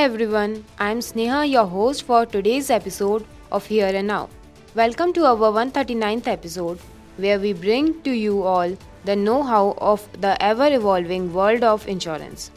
Hi 0.00 0.04
everyone, 0.04 0.64
I 0.78 0.92
am 0.92 1.00
Sneha, 1.00 1.46
your 1.46 1.66
host 1.66 2.04
for 2.04 2.24
today's 2.24 2.70
episode 2.70 3.26
of 3.52 3.66
Here 3.66 3.90
and 3.94 4.08
Now. 4.08 4.30
Welcome 4.74 5.12
to 5.12 5.26
our 5.26 5.36
139th 5.36 6.26
episode, 6.26 6.78
where 7.18 7.38
we 7.38 7.52
bring 7.52 8.00
to 8.04 8.10
you 8.10 8.42
all 8.42 8.74
the 9.04 9.14
know 9.14 9.42
how 9.42 9.74
of 9.76 10.08
the 10.22 10.42
ever 10.42 10.68
evolving 10.72 11.34
world 11.34 11.62
of 11.62 11.86
insurance. 11.86 12.50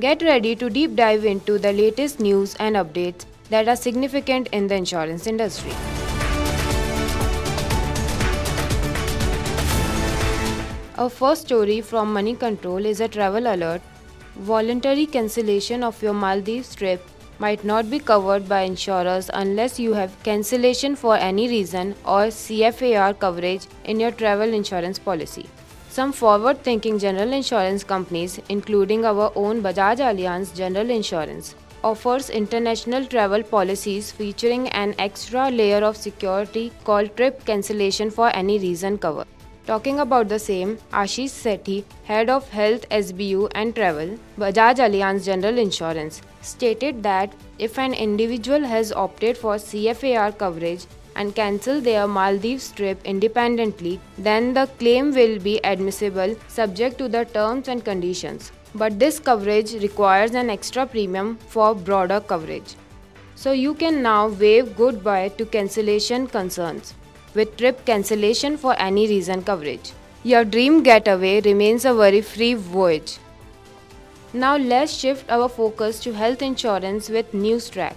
Get 0.00 0.20
ready 0.22 0.56
to 0.56 0.68
deep 0.68 0.96
dive 0.96 1.24
into 1.24 1.60
the 1.60 1.72
latest 1.72 2.18
news 2.18 2.56
and 2.56 2.74
updates 2.74 3.24
that 3.50 3.68
are 3.68 3.76
significant 3.76 4.48
in 4.48 4.66
the 4.66 4.74
insurance 4.74 5.28
industry. 5.28 5.70
Our 10.98 11.08
first 11.08 11.42
story 11.42 11.80
from 11.82 12.12
Money 12.12 12.34
Control 12.34 12.84
is 12.84 13.00
a 13.00 13.06
travel 13.06 13.46
alert. 13.46 13.80
Voluntary 14.36 15.06
cancellation 15.06 15.82
of 15.82 16.00
your 16.02 16.14
Maldives 16.14 16.74
trip 16.74 17.04
might 17.40 17.64
not 17.64 17.90
be 17.90 17.98
covered 17.98 18.48
by 18.48 18.60
insurers 18.60 19.28
unless 19.34 19.78
you 19.78 19.92
have 19.92 20.22
cancellation 20.22 20.94
for 20.94 21.16
any 21.16 21.48
reason 21.48 21.94
or 22.04 22.28
CFAR 22.28 23.18
coverage 23.18 23.66
in 23.84 23.98
your 23.98 24.12
travel 24.12 24.54
insurance 24.54 24.98
policy. 24.98 25.48
Some 25.88 26.12
forward 26.12 26.62
thinking 26.62 26.98
general 26.98 27.32
insurance 27.32 27.82
companies, 27.82 28.40
including 28.48 29.04
our 29.04 29.32
own 29.34 29.62
Bajaj 29.62 29.98
Allianz 29.98 30.54
General 30.54 30.88
Insurance, 30.88 31.56
offers 31.82 32.30
international 32.30 33.04
travel 33.06 33.42
policies 33.42 34.12
featuring 34.12 34.68
an 34.68 34.94
extra 34.98 35.50
layer 35.50 35.84
of 35.84 35.96
security 35.96 36.70
called 36.84 37.16
trip 37.16 37.44
cancellation 37.44 38.10
for 38.10 38.34
any 38.36 38.58
reason 38.58 38.96
cover. 38.96 39.24
Talking 39.66 40.00
about 40.00 40.28
the 40.28 40.38
same, 40.38 40.78
Ashish 40.90 41.30
Sethi, 41.30 41.84
head 42.04 42.30
of 42.30 42.48
Health 42.48 42.88
SBU 42.88 43.50
and 43.54 43.74
Travel, 43.74 44.18
Bajaj 44.38 44.78
Allianz 44.78 45.24
General 45.24 45.58
Insurance, 45.58 46.22
stated 46.40 47.02
that 47.02 47.32
if 47.58 47.78
an 47.78 47.92
individual 47.92 48.64
has 48.64 48.90
opted 48.90 49.36
for 49.36 49.56
CFAR 49.56 50.36
coverage 50.38 50.86
and 51.14 51.34
cancel 51.34 51.80
their 51.80 52.06
Maldives 52.08 52.72
trip 52.72 53.00
independently, 53.04 54.00
then 54.16 54.54
the 54.54 54.66
claim 54.78 55.12
will 55.12 55.38
be 55.38 55.60
admissible 55.62 56.34
subject 56.48 56.96
to 56.98 57.08
the 57.08 57.24
terms 57.26 57.68
and 57.68 57.84
conditions. 57.84 58.52
But 58.74 58.98
this 58.98 59.18
coverage 59.18 59.74
requires 59.82 60.34
an 60.34 60.48
extra 60.48 60.86
premium 60.86 61.36
for 61.48 61.74
broader 61.74 62.20
coverage. 62.20 62.76
So 63.34 63.52
you 63.52 63.74
can 63.74 64.02
now 64.02 64.28
wave 64.28 64.76
goodbye 64.76 65.28
to 65.36 65.44
cancellation 65.44 66.26
concerns 66.26 66.94
with 67.34 67.56
trip 67.56 67.84
cancellation 67.84 68.56
for 68.56 68.74
any 68.78 69.06
reason 69.08 69.42
coverage. 69.42 69.92
Your 70.22 70.44
dream 70.44 70.82
getaway 70.82 71.40
remains 71.40 71.84
a 71.84 71.94
worry 71.94 72.20
free 72.20 72.54
voyage. 72.54 73.18
Now 74.32 74.56
let's 74.56 74.92
shift 74.92 75.30
our 75.30 75.48
focus 75.48 75.98
to 76.00 76.12
health 76.12 76.42
insurance 76.42 77.08
with 77.08 77.32
Newstrack. 77.32 77.94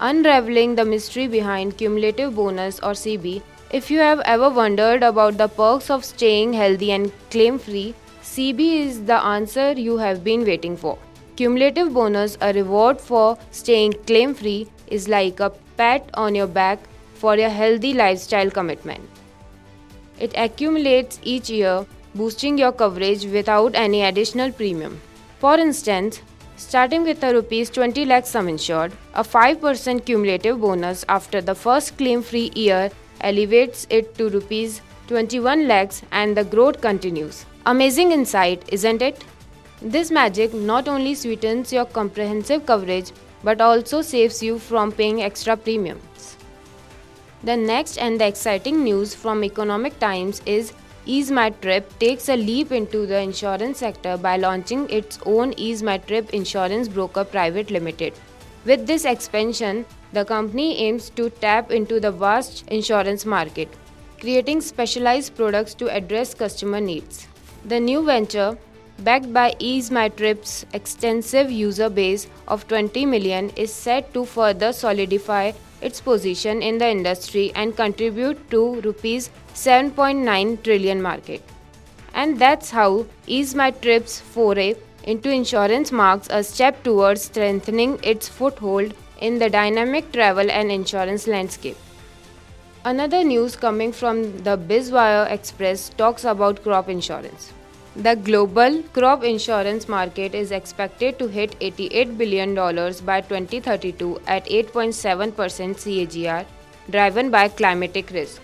Unraveling 0.00 0.74
the 0.74 0.84
mystery 0.84 1.28
behind 1.28 1.78
cumulative 1.78 2.34
bonus 2.34 2.80
or 2.80 2.92
CB. 2.92 3.42
If 3.70 3.90
you 3.90 4.00
have 4.00 4.20
ever 4.20 4.50
wondered 4.50 5.02
about 5.02 5.38
the 5.38 5.48
perks 5.48 5.88
of 5.88 6.04
staying 6.04 6.52
healthy 6.52 6.92
and 6.92 7.12
claim 7.30 7.58
free, 7.58 7.94
CB 8.22 8.60
is 8.80 9.04
the 9.04 9.16
answer 9.16 9.72
you 9.72 9.96
have 9.98 10.22
been 10.22 10.44
waiting 10.44 10.76
for. 10.76 10.98
Cumulative 11.36 11.94
bonus, 11.94 12.36
a 12.40 12.52
reward 12.52 13.00
for 13.00 13.38
staying 13.50 13.94
claim 14.06 14.34
free, 14.34 14.68
is 14.88 15.08
like 15.08 15.40
a 15.40 15.50
pat 15.76 16.10
on 16.14 16.34
your 16.34 16.46
back 16.46 16.78
for 17.22 17.34
a 17.34 17.48
healthy 17.48 17.94
lifestyle 17.94 18.50
commitment. 18.50 19.22
It 20.18 20.32
accumulates 20.44 21.20
each 21.22 21.50
year, 21.50 21.86
boosting 22.14 22.58
your 22.58 22.72
coverage 22.72 23.26
without 23.26 23.74
any 23.74 24.02
additional 24.02 24.52
premium. 24.52 25.00
For 25.38 25.54
instance, 25.58 26.20
starting 26.56 27.04
with 27.04 27.22
a 27.22 27.32
rupees 27.32 27.70
20 27.70 28.04
lakh 28.06 28.26
sum 28.26 28.48
insured, 28.48 28.92
a 29.14 29.22
5% 29.22 30.04
cumulative 30.04 30.60
bonus 30.60 31.04
after 31.08 31.40
the 31.40 31.54
first 31.54 31.96
claim-free 31.96 32.50
year 32.54 32.90
elevates 33.20 33.86
it 33.88 34.14
to 34.18 34.28
rupees 34.28 34.80
21 35.06 35.66
lakhs 35.68 36.02
and 36.10 36.36
the 36.36 36.44
growth 36.44 36.80
continues. 36.80 37.44
Amazing 37.66 38.12
insight, 38.12 38.68
isn't 38.68 39.02
it? 39.02 39.24
This 39.80 40.10
magic 40.10 40.54
not 40.54 40.88
only 40.88 41.14
sweetens 41.14 41.72
your 41.72 41.84
comprehensive 41.84 42.66
coverage 42.66 43.12
but 43.44 43.60
also 43.60 44.02
saves 44.02 44.42
you 44.42 44.58
from 44.58 44.92
paying 44.92 45.22
extra 45.22 45.56
premiums. 45.56 46.36
The 47.44 47.56
next 47.56 47.96
and 47.98 48.20
the 48.20 48.26
exciting 48.28 48.84
news 48.84 49.16
from 49.16 49.42
Economic 49.42 49.98
Times 49.98 50.40
is 50.46 50.72
Ease 51.06 51.32
My 51.32 51.50
Trip 51.50 51.98
takes 51.98 52.28
a 52.28 52.36
leap 52.36 52.70
into 52.70 53.04
the 53.04 53.18
insurance 53.18 53.78
sector 53.78 54.16
by 54.16 54.36
launching 54.36 54.88
its 54.88 55.18
own 55.26 55.52
Ease 55.56 55.82
My 55.82 55.98
Trip 55.98 56.30
Insurance 56.32 56.86
Broker 56.86 57.24
Private 57.24 57.72
Limited. 57.72 58.12
With 58.64 58.86
this 58.86 59.04
expansion, 59.04 59.84
the 60.12 60.24
company 60.24 60.76
aims 60.76 61.10
to 61.16 61.30
tap 61.30 61.72
into 61.72 61.98
the 61.98 62.12
vast 62.12 62.64
insurance 62.68 63.26
market, 63.26 63.68
creating 64.20 64.60
specialized 64.60 65.34
products 65.34 65.74
to 65.74 65.90
address 65.90 66.34
customer 66.34 66.80
needs. 66.80 67.26
The 67.64 67.80
new 67.80 68.04
venture, 68.04 68.56
backed 69.00 69.32
by 69.32 69.56
Ease 69.58 69.90
My 69.90 70.10
Trip's 70.10 70.64
extensive 70.74 71.50
user 71.50 71.90
base 71.90 72.28
of 72.46 72.68
20 72.68 73.04
million, 73.04 73.50
is 73.56 73.74
set 73.74 74.14
to 74.14 74.24
further 74.24 74.72
solidify 74.72 75.50
its 75.82 76.00
position 76.00 76.62
in 76.62 76.78
the 76.78 76.88
industry 76.88 77.52
and 77.54 77.76
contribute 77.76 78.50
to 78.50 78.80
rupees 78.80 79.30
7.9 79.54 80.62
trillion 80.62 81.02
market. 81.02 81.42
And 82.14 82.38
that's 82.38 82.70
how 82.70 83.06
Ease 83.26 83.54
My 83.54 83.70
Trip's 83.70 84.20
foray 84.20 84.74
into 85.04 85.30
insurance 85.30 85.90
marks 85.90 86.28
a 86.30 86.42
step 86.44 86.82
towards 86.82 87.22
strengthening 87.22 87.98
its 88.02 88.28
foothold 88.28 88.94
in 89.20 89.38
the 89.38 89.50
dynamic 89.50 90.12
travel 90.12 90.50
and 90.50 90.70
insurance 90.70 91.26
landscape. 91.26 91.76
Another 92.84 93.22
news 93.22 93.54
coming 93.54 93.92
from 93.92 94.38
the 94.42 94.58
Bizwire 94.58 95.30
Express 95.30 95.90
talks 95.90 96.24
about 96.24 96.62
crop 96.62 96.88
insurance. 96.88 97.52
The 97.94 98.14
global 98.14 98.82
crop 98.94 99.22
insurance 99.22 99.86
market 99.86 100.34
is 100.34 100.50
expected 100.50 101.18
to 101.18 101.28
hit 101.28 101.60
$88 101.60 102.16
billion 102.16 102.54
by 102.54 103.20
2032 103.20 104.18
at 104.26 104.46
8.7% 104.46 105.34
CAGR, 105.34 106.46
driven 106.88 107.30
by 107.30 107.48
climatic 107.48 108.10
risk. 108.10 108.40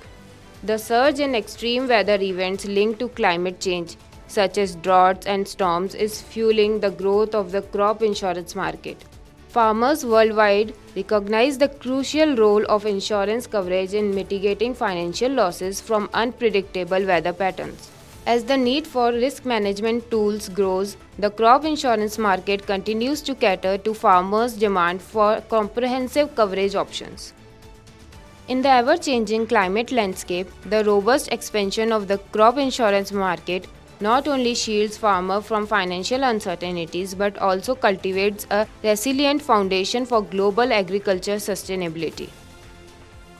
The 0.64 0.76
surge 0.76 1.20
in 1.20 1.34
extreme 1.34 1.88
weather 1.88 2.20
events 2.20 2.66
linked 2.66 2.98
to 2.98 3.08
climate 3.08 3.58
change, 3.58 3.96
such 4.26 4.58
as 4.58 4.76
droughts 4.76 5.26
and 5.26 5.48
storms, 5.48 5.94
is 5.94 6.20
fueling 6.20 6.80
the 6.80 6.90
growth 6.90 7.34
of 7.34 7.50
the 7.50 7.62
crop 7.62 8.02
insurance 8.02 8.54
market. 8.54 9.02
Farmers 9.48 10.04
worldwide 10.04 10.74
recognize 10.94 11.56
the 11.56 11.70
crucial 11.70 12.36
role 12.36 12.66
of 12.66 12.84
insurance 12.84 13.46
coverage 13.46 13.94
in 13.94 14.14
mitigating 14.14 14.74
financial 14.74 15.32
losses 15.32 15.80
from 15.80 16.10
unpredictable 16.12 17.06
weather 17.06 17.32
patterns. 17.32 17.90
As 18.30 18.44
the 18.44 18.58
need 18.58 18.86
for 18.86 19.10
risk 19.10 19.46
management 19.46 20.10
tools 20.10 20.50
grows, 20.50 20.98
the 21.18 21.30
crop 21.30 21.64
insurance 21.64 22.18
market 22.18 22.66
continues 22.66 23.22
to 23.22 23.34
cater 23.34 23.78
to 23.78 23.94
farmers' 23.94 24.52
demand 24.52 25.00
for 25.00 25.40
comprehensive 25.48 26.34
coverage 26.34 26.74
options. 26.74 27.32
In 28.48 28.60
the 28.60 28.68
ever 28.68 28.98
changing 28.98 29.46
climate 29.46 29.92
landscape, 29.92 30.50
the 30.66 30.84
robust 30.84 31.32
expansion 31.32 31.90
of 31.90 32.06
the 32.06 32.18
crop 32.36 32.58
insurance 32.58 33.12
market 33.12 33.66
not 34.00 34.28
only 34.28 34.54
shields 34.54 34.98
farmers 34.98 35.46
from 35.46 35.66
financial 35.66 36.22
uncertainties 36.22 37.14
but 37.14 37.38
also 37.38 37.74
cultivates 37.74 38.46
a 38.50 38.66
resilient 38.84 39.40
foundation 39.40 40.04
for 40.04 40.20
global 40.20 40.70
agriculture 40.82 41.36
sustainability. 41.36 42.28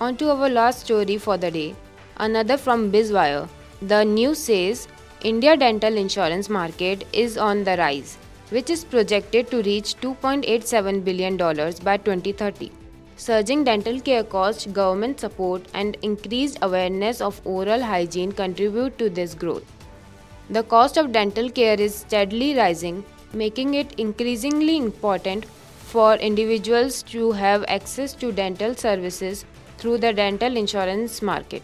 On 0.00 0.16
to 0.16 0.31
our 0.31 0.49
last 0.49 0.87
story 0.87 1.19
for 1.19 1.37
the 1.37 1.50
day, 1.50 1.76
another 2.16 2.56
from 2.56 2.91
Bizwire. 2.91 3.49
The 3.81 4.05
news 4.05 4.39
says 4.39 4.89
India 5.22 5.56
dental 5.56 5.97
insurance 5.97 6.49
market 6.49 7.06
is 7.12 7.38
on 7.38 7.62
the 7.62 7.76
rise, 7.76 8.19
which 8.50 8.70
is 8.70 8.85
projected 8.85 9.53
to 9.53 9.62
reach 9.62 9.94
$2.87 10.00 11.05
billion 11.05 11.37
by 11.37 11.97
2030. 11.97 12.73
Surging 13.17 13.62
dental 13.62 14.00
care 14.00 14.25
costs, 14.25 14.67
government 14.67 15.20
support, 15.20 15.64
and 15.75 15.97
increased 16.03 16.58
awareness 16.62 17.20
of 17.20 17.41
oral 17.44 17.81
hygiene 17.81 18.32
contribute 18.32 18.99
to 18.99 19.08
this 19.08 19.32
growth. 19.32 19.64
The 20.50 20.64
cost 20.64 20.97
of 20.97 21.12
dental 21.12 21.49
care 21.49 21.81
is 21.81 21.94
steadily 21.94 22.56
rising, 22.56 23.05
making 23.32 23.75
it 23.75 23.93
increasingly 23.93 24.76
important 24.76 25.47
for 25.47 26.17
individuals 26.17 27.05
to 27.05 27.31
have 27.31 27.64
access 27.69 28.12
to 28.14 28.32
dental 28.32 28.75
services 28.75 29.44
through 29.76 29.99
the 29.99 30.12
dental 30.12 30.56
insurance 30.56 31.23
market. 31.23 31.62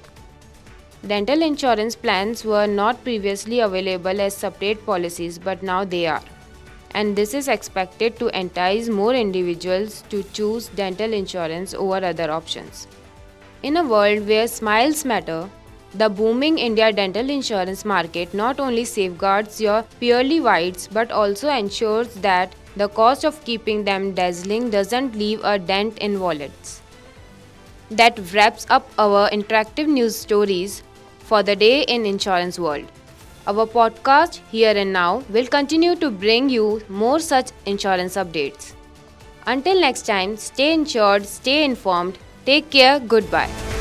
Dental 1.06 1.42
insurance 1.42 1.94
plans 1.94 2.46
were 2.46 2.66
not 2.66 3.04
previously 3.04 3.60
available 3.60 4.22
as 4.22 4.34
separate 4.34 4.86
policies, 4.86 5.38
but 5.38 5.62
now 5.62 5.84
they 5.84 6.06
are. 6.06 6.22
And 6.92 7.14
this 7.14 7.34
is 7.34 7.46
expected 7.46 8.18
to 8.20 8.28
entice 8.38 8.88
more 8.88 9.12
individuals 9.12 10.02
to 10.08 10.22
choose 10.32 10.68
dental 10.68 11.12
insurance 11.12 11.74
over 11.74 11.96
other 11.96 12.30
options. 12.30 12.86
In 13.62 13.76
a 13.76 13.84
world 13.84 14.26
where 14.26 14.48
smiles 14.48 15.04
matter, 15.04 15.50
the 15.92 16.08
booming 16.08 16.56
India 16.56 16.90
dental 16.90 17.28
insurance 17.28 17.84
market 17.84 18.32
not 18.32 18.58
only 18.58 18.86
safeguards 18.86 19.60
your 19.60 19.82
pearly 20.00 20.40
whites 20.40 20.88
but 20.88 21.12
also 21.12 21.50
ensures 21.50 22.14
that 22.14 22.54
the 22.76 22.88
cost 22.88 23.24
of 23.24 23.44
keeping 23.44 23.84
them 23.84 24.14
dazzling 24.14 24.70
doesn't 24.70 25.14
leave 25.14 25.40
a 25.44 25.58
dent 25.58 25.98
in 25.98 26.18
wallets. 26.18 26.80
That 27.90 28.18
wraps 28.32 28.66
up 28.70 28.90
our 28.98 29.28
interactive 29.28 29.86
news 29.86 30.16
stories 30.16 30.82
for 31.24 31.42
the 31.42 31.56
day 31.56 31.82
in 31.82 32.06
insurance 32.06 32.58
world. 32.58 32.86
Our 33.46 33.66
podcast 33.66 34.40
here 34.50 34.74
and 34.76 34.92
now 34.92 35.22
will 35.28 35.46
continue 35.46 35.96
to 35.96 36.10
bring 36.10 36.48
you 36.48 36.82
more 36.88 37.20
such 37.20 37.50
insurance 37.66 38.16
updates. 38.16 38.72
Until 39.46 39.80
next 39.80 40.06
time, 40.06 40.36
stay 40.36 40.72
insured, 40.72 41.26
stay 41.26 41.64
informed, 41.64 42.18
take 42.46 42.70
care, 42.70 42.98
goodbye. 43.00 43.73